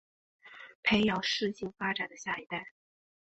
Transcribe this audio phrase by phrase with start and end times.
[0.81, 2.65] 培养适性发展的下一代